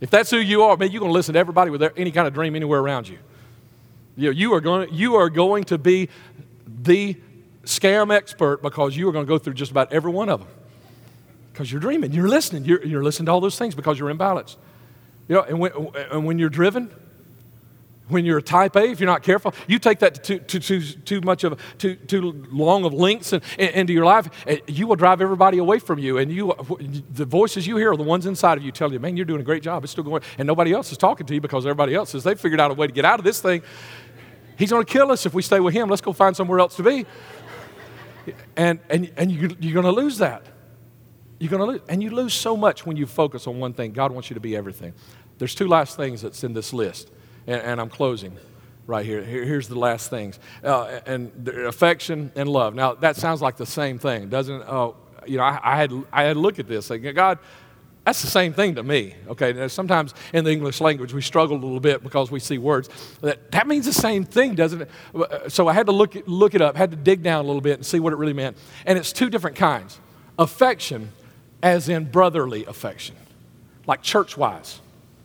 [0.00, 2.26] if that's who you are, man, you're going to listen to everybody with any kind
[2.26, 3.18] of dream anywhere around you.
[4.16, 6.08] You, know, you, are going, you are going to be
[6.66, 7.16] the
[7.64, 10.48] scam expert because you are going to go through just about every one of them.
[11.52, 14.56] Because you're dreaming, you're listening, you're, you're listening to all those things because you're imbalanced.
[15.28, 15.72] You know, and when,
[16.10, 16.90] and when you're driven,
[18.08, 20.80] when you're a type A, if you're not careful, you take that too, too, too,
[20.82, 23.20] too much of too, too long of in,
[23.58, 26.18] in, into your life, eh, you will drive everybody away from you.
[26.18, 26.54] And you,
[27.10, 29.40] the voices you hear are the ones inside of you telling you, man, you're doing
[29.40, 29.84] a great job.
[29.84, 30.22] It's still going.
[30.38, 32.24] And nobody else is talking to you because everybody else is.
[32.24, 33.62] They've figured out a way to get out of this thing.
[34.62, 35.88] He's going to kill us if we stay with him.
[35.88, 37.04] Let's go find somewhere else to be.
[38.56, 40.46] And, and, and you, you're going to lose that.
[41.40, 41.80] You're going to lose.
[41.88, 43.90] And you lose so much when you focus on one thing.
[43.90, 44.92] God wants you to be everything.
[45.38, 47.10] There's two last things that's in this list
[47.48, 48.38] and, and I'm closing
[48.86, 49.24] right here.
[49.24, 49.44] here.
[49.44, 50.38] Here's the last things.
[50.62, 52.76] Uh, and affection and love.
[52.76, 54.68] Now, that sounds like the same thing, doesn't it?
[54.68, 54.94] Oh,
[55.26, 56.88] you know, I, I, had, I had to look at this.
[56.88, 57.40] Like, God,
[58.04, 59.14] that's the same thing to me.
[59.28, 62.58] Okay, now, sometimes in the English language we struggle a little bit because we see
[62.58, 62.88] words.
[63.20, 64.90] That, that means the same thing, doesn't it?
[65.14, 67.60] Uh, so I had to look, look it up, had to dig down a little
[67.60, 68.56] bit and see what it really meant.
[68.86, 70.00] And it's two different kinds
[70.38, 71.10] affection,
[71.62, 73.14] as in brotherly affection,
[73.86, 74.80] like church wise.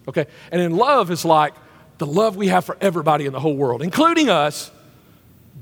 [0.08, 1.56] Okay, and in love is like
[1.98, 4.72] the love we have for everybody in the whole world, including us,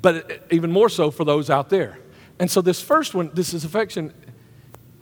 [0.02, 1.98] but even more so for those out there.
[2.40, 4.14] And so, this first one, this is affection,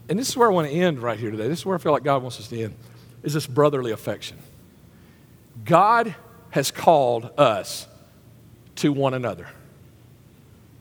[0.09, 1.47] and this is where I want to end right here today.
[1.47, 2.75] This is where I feel like God wants us to end,
[3.23, 4.37] is this brotherly affection.
[5.65, 6.15] God
[6.51, 7.87] has called us
[8.75, 9.47] to one another.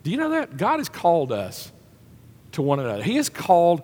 [0.02, 0.56] Do you know that?
[0.56, 1.70] God has called us
[2.52, 3.02] to one another.
[3.02, 3.82] He has called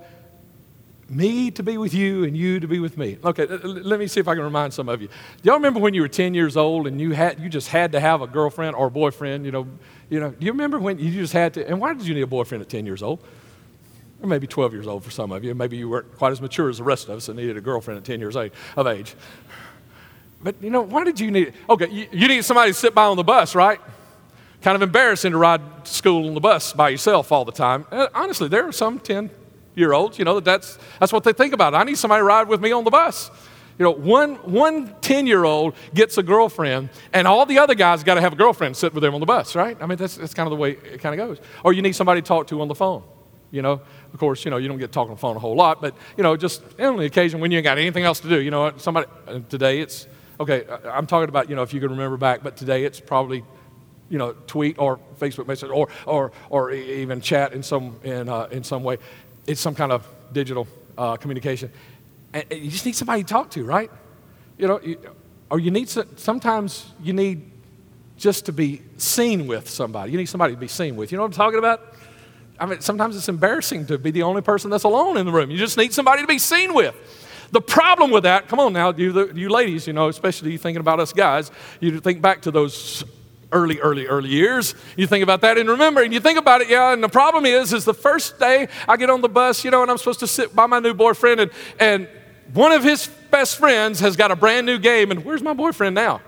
[1.09, 3.17] me to be with you and you to be with me.
[3.25, 5.09] Okay, let me see if I can remind some of you.
[5.09, 7.93] Do y'all remember when you were 10 years old and you had you just had
[7.93, 9.67] to have a girlfriend or a boyfriend, you know,
[10.11, 12.23] you know, do you remember when you just had to and why did you need
[12.23, 13.25] a boyfriend at 10 years old?
[14.23, 15.55] Or maybe 12 years old for some of you.
[15.55, 17.99] Maybe you weren't quite as mature as the rest of us and needed a girlfriend
[17.99, 19.15] at 10 years of age.
[20.43, 21.55] But you know, why did you need it?
[21.69, 23.81] Okay, you, you need somebody to sit by on the bus, right?
[24.63, 27.87] Kind of embarrassing to ride to school on the bus by yourself all the time.
[27.91, 29.31] Uh, honestly, there are some 10,
[29.79, 31.75] year olds, you know, that that's, that's what they think about.
[31.75, 33.31] I need somebody to ride with me on the bus.
[33.79, 38.03] You know, one, one 10 year old gets a girlfriend, and all the other guys
[38.03, 39.77] got to have a girlfriend sit with them on the bus, right?
[39.81, 41.39] I mean, that's, that's kind of the way it kind of goes.
[41.63, 43.05] Or you need somebody to talk to on the phone.
[43.51, 43.81] You know,
[44.13, 45.95] of course, you know, you don't get talking on the phone a whole lot, but,
[46.17, 48.51] you know, just on the occasion when you ain't got anything else to do, you
[48.51, 50.07] know, somebody, uh, today it's,
[50.41, 53.45] okay, I'm talking about, you know, if you can remember back, but today it's probably
[54.11, 58.49] you know, tweet or Facebook message or, or, or even chat in some, in, uh,
[58.51, 58.97] in some way
[59.49, 61.73] it's some kind of digital uh, communication.
[62.35, 63.91] And you just need somebody to talk to, right?
[64.59, 64.99] You know, you,
[65.51, 67.51] or you need, sometimes you need
[68.19, 70.13] just to be seen with somebody.
[70.13, 71.11] You need somebody to be seen with.
[71.11, 71.95] You know what I'm talking about?
[72.61, 75.51] I mean, sometimes it's embarrassing to be the only person that's alone in the room.
[75.51, 76.95] You just need somebody to be seen with.
[77.51, 80.81] The problem with that, come on now, you, you ladies, you know, especially you thinking
[80.81, 83.05] about us guys, you think back to those
[83.53, 84.75] early, early, early years.
[84.97, 87.47] You think about that and remember, and you think about it, yeah, and the problem
[87.47, 90.21] is, is the first day I get on the bus, you know, and I'm supposed
[90.21, 92.09] to sit by my new boyfriend, and, and
[92.53, 95.95] one of his best friends has got a brand new game, and where's my boyfriend
[95.95, 96.21] now?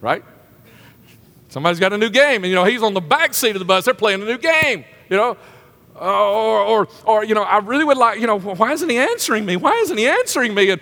[0.00, 0.24] Right?
[1.48, 3.64] Somebody's got a new game, and you know, he's on the back seat of the
[3.64, 5.36] bus, they're playing a new game, you know.
[6.00, 9.46] Or, or, or, you know, I really would like, you know, why isn't he answering
[9.46, 9.56] me?
[9.56, 10.70] Why isn't he answering me?
[10.70, 10.80] And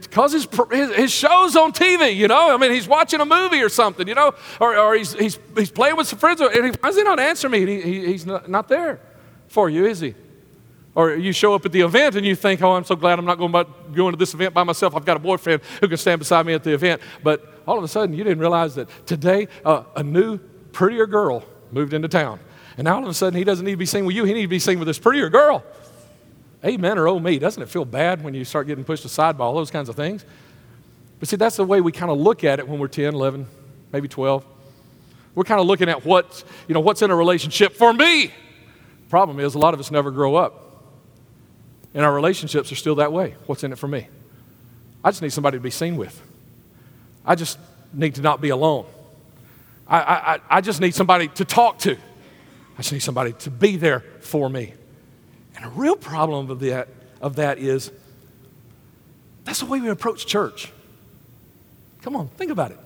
[0.00, 3.60] because his, his, his, show's on TV, you know, I mean, he's watching a movie
[3.60, 6.72] or something, you know, or, or he's, he's, he's playing with some friends, and he,
[6.80, 7.66] why is he not answering me?
[7.66, 9.00] He, he, he's not, not there
[9.48, 10.14] for you, is he?
[10.94, 13.24] Or you show up at the event and you think, oh, I'm so glad I'm
[13.24, 14.96] not going, about, going to this event by myself.
[14.96, 17.00] I've got a boyfriend who can stand beside me at the event.
[17.22, 20.38] But all of a sudden, you didn't realize that today uh, a new,
[20.72, 22.40] prettier girl moved into town.
[22.80, 24.32] And now all of a sudden, he doesn't need to be seen with you, he
[24.32, 25.62] needs to be seen with this prettier girl.
[26.64, 27.38] Amen or oh me.
[27.38, 29.96] Doesn't it feel bad when you start getting pushed aside by all those kinds of
[29.96, 30.24] things?
[31.18, 33.46] But see, that's the way we kind of look at it when we're 10, 11,
[33.92, 34.46] maybe 12.
[35.34, 38.32] We're kind of looking at what, you know, what's in a relationship for me.
[39.10, 40.82] Problem is, a lot of us never grow up.
[41.92, 43.34] And our relationships are still that way.
[43.44, 44.08] What's in it for me?
[45.04, 46.18] I just need somebody to be seen with.
[47.26, 47.58] I just
[47.92, 48.86] need to not be alone.
[49.86, 51.98] I, I, I just need somebody to talk to.
[52.80, 54.72] I just need somebody to be there for me.
[55.54, 56.88] And a real problem of that,
[57.20, 57.92] of that is
[59.44, 60.72] that's the way we approach church.
[62.00, 62.78] Come on, think about it.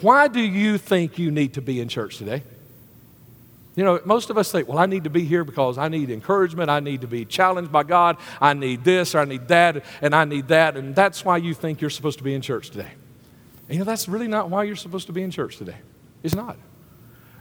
[0.00, 2.42] Why do you think you need to be in church today?
[3.76, 6.08] You know, most of us think, well, I need to be here because I need
[6.08, 6.70] encouragement.
[6.70, 8.16] I need to be challenged by God.
[8.40, 10.74] I need this or I need that and I need that.
[10.78, 12.92] And that's why you think you're supposed to be in church today.
[13.68, 15.76] And you know, that's really not why you're supposed to be in church today.
[16.22, 16.56] It's not.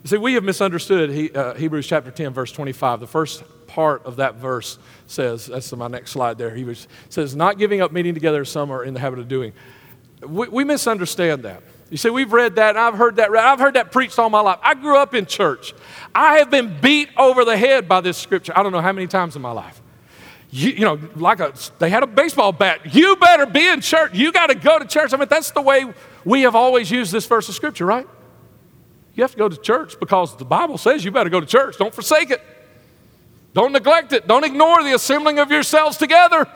[0.07, 3.01] See, we have misunderstood he, uh, Hebrews chapter 10, verse 25.
[3.01, 6.55] The first part of that verse says, that's my next slide there.
[6.55, 6.65] He
[7.09, 9.51] says, not giving up meeting together as some are in the habit of doing.
[10.25, 11.61] We, we misunderstand that.
[11.89, 13.35] You see, we've read that and I've heard that.
[13.35, 14.59] I've heard that preached all my life.
[14.63, 15.73] I grew up in church.
[16.15, 18.53] I have been beat over the head by this scripture.
[18.55, 19.81] I don't know how many times in my life.
[20.51, 22.95] You, you know, like a, they had a baseball bat.
[22.95, 24.13] You better be in church.
[24.13, 25.13] You got to go to church.
[25.13, 25.83] I mean, that's the way
[26.23, 28.07] we have always used this verse of scripture, right?
[29.17, 31.77] You have to go to church because the Bible says you better go to church.
[31.79, 32.39] Don't forsake it.
[33.53, 34.27] Don't neglect it.
[34.27, 36.47] Don't ignore the assembling of yourselves together.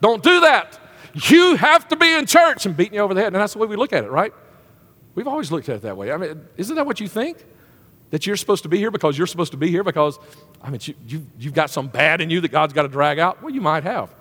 [0.00, 0.78] Don't do that.
[1.12, 3.34] You have to be in church and beating you over the head.
[3.34, 4.32] And that's the way we look at it, right?
[5.14, 6.10] We've always looked at it that way.
[6.10, 7.44] I mean, isn't that what you think?
[8.08, 10.18] That you're supposed to be here because you're supposed to be here because,
[10.62, 13.18] I mean, you, you, you've got some bad in you that God's got to drag
[13.18, 13.42] out?
[13.42, 14.14] Well, you might have.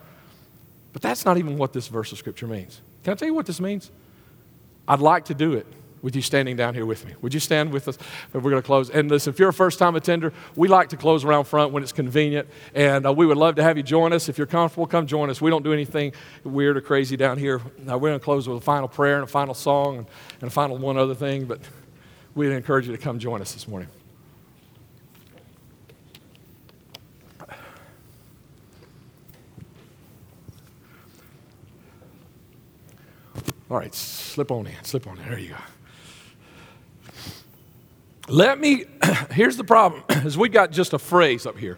[0.91, 2.81] But that's not even what this verse of Scripture means.
[3.05, 3.91] Can I tell you what this means?
[4.89, 5.67] I'd like to do it
[6.01, 7.13] with you standing down here with me.
[7.21, 7.97] Would you stand with us?
[8.33, 8.89] We're going to close.
[8.89, 11.83] And listen, if you're a first time attender, we like to close around front when
[11.83, 12.47] it's convenient.
[12.75, 14.29] And uh, we would love to have you join us.
[14.29, 15.41] If you're comfortable, come join us.
[15.41, 17.61] We don't do anything weird or crazy down here.
[17.79, 20.07] Now, we're going to close with a final prayer and a final song and,
[20.41, 21.45] and a final one other thing.
[21.45, 21.61] But
[22.35, 23.89] we'd encourage you to come join us this morning.
[33.69, 35.27] All right, slip on in, slip on in.
[35.27, 35.55] There you go.
[38.27, 38.85] Let me,
[39.31, 41.77] here's the problem, is we got just a phrase up here.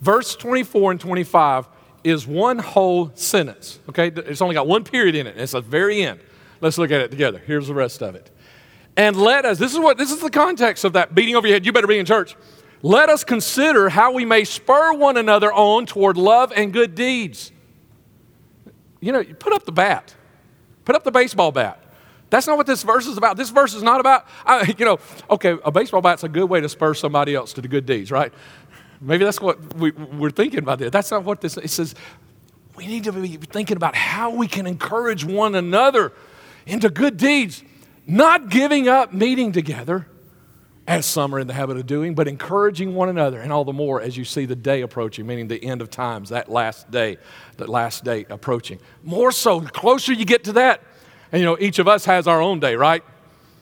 [0.00, 1.68] Verse 24 and 25
[2.04, 4.08] is one whole sentence, okay?
[4.08, 5.36] It's only got one period in it.
[5.36, 6.20] It's the very end.
[6.60, 7.42] Let's look at it together.
[7.44, 8.30] Here's the rest of it.
[8.96, 11.54] And let us, this is what, this is the context of that beating over your
[11.54, 11.66] head.
[11.66, 12.36] You better be in church.
[12.82, 17.50] Let us consider how we may spur one another on toward love and good deeds.
[19.00, 20.14] You know, you put up the bat,
[20.84, 21.84] put up the baseball bat.
[22.30, 23.36] That's not what this verse is about.
[23.36, 24.98] This verse is not about, I, you know,
[25.30, 28.10] okay, a baseball bat's a good way to spur somebody else to the good deeds,
[28.10, 28.32] right?
[29.00, 30.90] Maybe that's what we, are thinking about there.
[30.90, 31.94] That's not what this it says.
[32.76, 36.12] We need to be thinking about how we can encourage one another
[36.66, 37.62] into good deeds,
[38.06, 40.06] not giving up meeting together
[40.88, 43.74] as some are in the habit of doing, but encouraging one another, and all the
[43.74, 47.18] more as you see the day approaching, meaning the end of times, that last day,
[47.58, 48.80] that last day approaching.
[49.02, 50.82] More so, the closer you get to that,
[51.32, 53.02] and you know, each of us has our own day, right?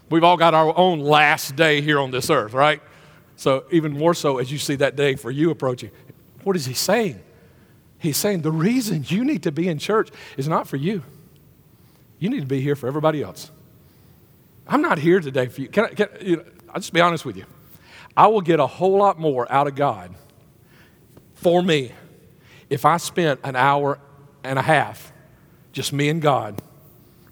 [0.09, 2.81] We've all got our own last day here on this earth, right?
[3.37, 5.91] So, even more so as you see that day for you approaching,
[6.45, 7.21] what is he saying?
[7.99, 11.03] He's saying the reason you need to be in church is not for you.
[12.19, 13.51] You need to be here for everybody else.
[14.69, 15.69] I'm not here today for you.
[15.69, 17.45] Can I, can, you know, I'll just be honest with you.
[18.17, 20.15] I will get a whole lot more out of God
[21.35, 21.93] for me
[22.71, 23.99] if I spent an hour
[24.43, 25.13] and a half,
[25.73, 26.61] just me and God,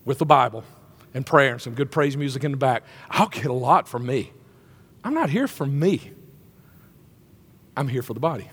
[0.05, 0.64] with the Bible
[1.12, 4.07] and prayer and some good praise music in the back, I'll get a lot from
[4.07, 4.32] me.
[5.02, 6.12] I'm not here for me,
[7.76, 8.50] I'm here for the body.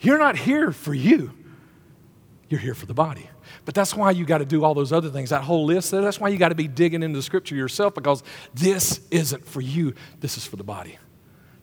[0.00, 1.32] You're not here for you,
[2.48, 3.28] you're here for the body.
[3.64, 5.90] But that's why you got to do all those other things, that whole list.
[5.90, 8.22] That's why you got to be digging into the scripture yourself because
[8.54, 10.98] this isn't for you, this is for the body.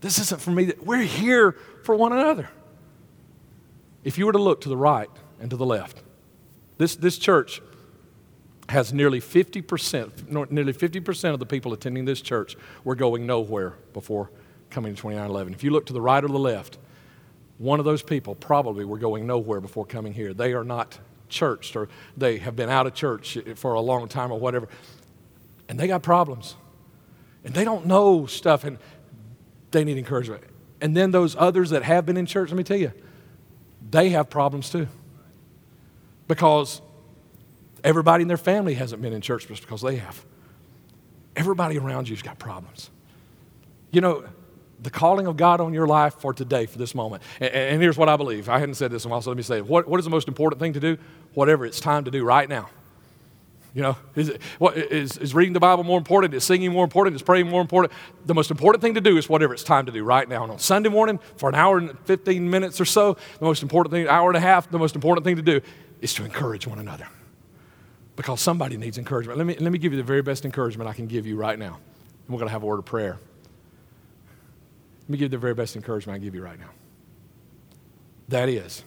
[0.01, 0.71] This isn't for me.
[0.81, 2.49] We're here for one another.
[4.03, 5.09] If you were to look to the right
[5.41, 6.01] and to the left,
[6.77, 7.61] this, this church
[8.69, 14.29] has nearly 50%, nearly 50% of the people attending this church were going nowhere before
[14.69, 15.53] coming to 2911.
[15.53, 16.77] If you look to the right or the left,
[17.57, 20.33] one of those people probably were going nowhere before coming here.
[20.33, 20.99] They are not
[21.29, 24.69] churched or they have been out of church for a long time or whatever.
[25.67, 26.55] And they got problems.
[27.43, 28.77] And they don't know stuff and
[29.71, 30.43] they need encouragement.
[30.81, 32.93] And then those others that have been in church, let me tell you,
[33.89, 34.87] they have problems too.
[36.27, 36.81] Because
[37.83, 40.25] everybody in their family hasn't been in church just because they have.
[41.35, 42.89] Everybody around you's got problems.
[43.91, 44.25] You know,
[44.81, 47.23] the calling of God on your life for today, for this moment.
[47.39, 48.49] And, and, here's what I believe.
[48.49, 49.65] I hadn't said this in a while, so let me say it.
[49.65, 50.97] What, what is the most important thing to do?
[51.33, 52.69] Whatever it's time to do right now.
[53.73, 56.33] You know, is, it, what, is, is reading the Bible more important?
[56.33, 57.15] Is singing more important?
[57.15, 57.93] Is praying more important?
[58.25, 60.43] The most important thing to do is whatever it's time to do right now.
[60.43, 63.91] And on Sunday morning, for an hour and 15 minutes or so, the most important
[63.93, 65.61] thing, hour and a half, the most important thing to do
[66.01, 67.07] is to encourage one another.
[68.19, 69.37] Because somebody needs encouragement.
[69.37, 71.57] Let me, let me give you the very best encouragement I can give you right
[71.57, 71.75] now.
[71.77, 73.17] And we're going to have a word of prayer.
[75.03, 76.71] Let me give you the very best encouragement I can give you right now.
[78.27, 78.83] That is,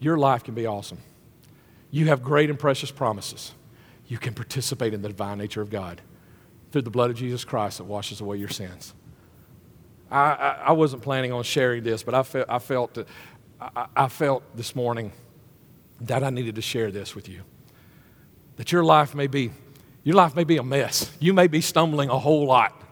[0.00, 0.98] your life can be awesome.
[1.92, 3.52] You have great and precious promises
[4.08, 6.00] you can participate in the divine nature of God
[6.72, 8.92] through the blood of Jesus Christ that washes away your sins.
[10.10, 12.98] I, I, I wasn't planning on sharing this, but I, fe- I, felt,
[13.60, 15.12] I, I felt this morning
[16.00, 17.42] that I needed to share this with you.
[18.56, 19.50] That your life may be,
[20.04, 21.10] your life may be a mess.
[21.20, 22.82] You may be stumbling a whole lot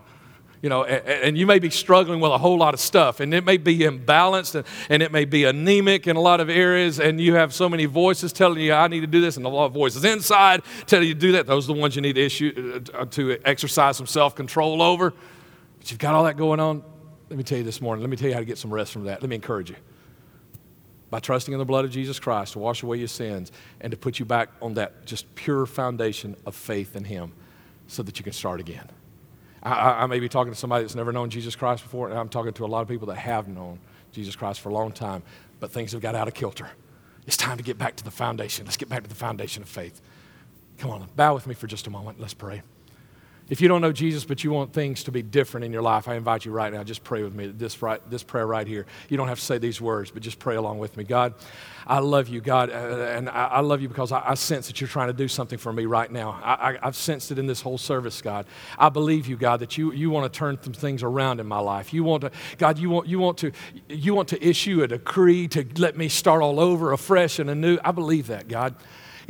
[0.62, 3.32] you know, and, and, you may be struggling with a whole lot of stuff, and
[3.32, 7.00] it may be imbalanced, and, and, it may be anemic in a lot of areas,
[7.00, 9.48] and you have so many voices telling you, I need to do this, and a
[9.48, 11.46] lot of voices inside telling you to do that.
[11.46, 15.14] Those are the ones you need to, issue, uh, to exercise some self control over.
[15.78, 16.82] But you've got all that going on.
[17.30, 18.92] Let me tell you this morning, let me tell you how to get some rest
[18.92, 19.22] from that.
[19.22, 19.76] Let me encourage you.
[21.10, 23.50] By trusting in the blood of Jesus Christ to wash away your sins
[23.80, 27.32] and to put you back on that just pure foundation of faith in Him
[27.88, 28.88] so that you can start again.
[29.62, 32.28] I, I, may be talking to somebody that's never known Jesus Christ before, and I'm
[32.28, 33.78] talking to a lot of people that have known
[34.12, 35.22] Jesus Christ for a long time,
[35.58, 36.70] but things have got out of kilter.
[37.26, 38.64] It's time to get back to the foundation.
[38.64, 40.00] Let's get back to the foundation of faith.
[40.78, 42.18] Come on, bow with me for just a moment.
[42.18, 42.62] Let's pray.
[43.50, 46.06] If you don't know Jesus, but you want things to be different in your life,
[46.06, 48.86] I invite you right now, just pray with me this, right, this prayer right here.
[49.08, 51.02] You don't have to say these words, but just pray along with me.
[51.02, 51.34] God,
[51.84, 55.08] I love you, God, uh, and I, love you because I, sense that you're trying
[55.08, 56.40] to do something for me right now.
[56.44, 58.46] I, have sensed it in this whole service, God.
[58.78, 61.58] I believe you, God, that you, you want to turn some things around in my
[61.58, 61.92] life.
[61.92, 63.50] You want to, God, you want, you want to,
[63.88, 67.78] you want to issue a decree to let me start all over afresh and anew.
[67.84, 68.76] I believe that, God.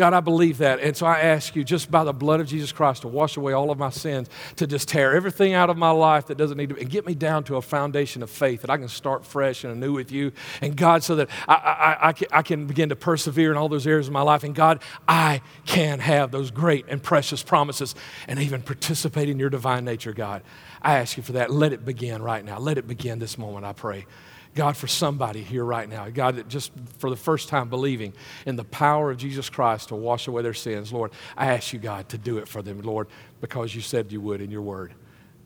[0.01, 0.81] God, I believe that.
[0.81, 3.53] And so I ask you, just by the blood of Jesus Christ, to wash away
[3.53, 6.71] all of my sins, to just tear everything out of my life that doesn't need
[6.71, 9.63] to, and get me down to a foundation of faith that I can start fresh
[9.63, 10.33] and anew with you.
[10.63, 13.69] And God, so that I, I, I, can, I can begin to persevere in all
[13.69, 14.43] those areas of my life.
[14.43, 17.95] And God, I can have those great and precious promises
[18.27, 20.41] and even participate in your divine nature, God.
[20.81, 21.51] I ask you for that.
[21.51, 22.59] Let it begin right now.
[22.59, 24.07] Let it begin this moment, I pray.
[24.55, 28.13] God, for somebody here right now, God, just for the first time believing
[28.47, 31.79] in the power of Jesus Christ to wash away their sins, Lord, I ask you,
[31.79, 33.07] God, to do it for them, Lord,
[33.41, 34.95] because you said you would in your word.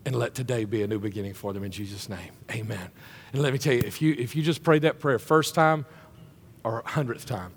[0.07, 2.33] And let today be a new beginning for them in Jesus' name.
[2.51, 2.91] Amen.
[3.33, 5.87] And let me tell you, if you, if you just prayed that prayer first time
[6.63, 7.53] or hundredth time,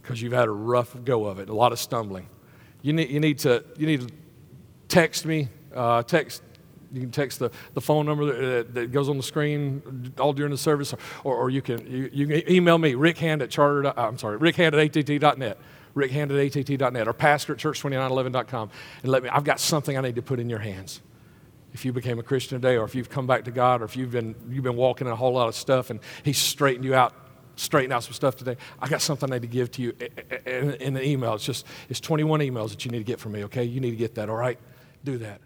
[0.00, 2.28] because you've had a rough go of it, a lot of stumbling,
[2.82, 4.14] you need, you need, to, you need to
[4.88, 6.42] text me, uh, text
[6.92, 10.50] you can text the, the phone number that, that goes on the screen all during
[10.50, 14.18] the service, or, or you, can, you, you, can email me, rickhand at charter, I'm
[14.18, 15.58] sorry, rickhand at att.net,
[15.94, 18.70] rickhand at att.net, or pastor at church2911.com,
[19.02, 21.00] and let me, I've got something I need to put in your hands.
[21.72, 23.96] If you became a Christian today, or if you've come back to God, or if
[23.96, 26.94] you've been, you've been walking in a whole lot of stuff and He's straightened you
[26.94, 27.14] out,
[27.56, 30.08] straightened out some stuff today, I got something I need to give to you eh,
[30.16, 31.34] eh, eh, in, in an email.
[31.34, 33.64] It's just, it's 21 emails that you need to get from me, okay?
[33.64, 34.58] You need to get that, all right?
[35.02, 35.40] Do that.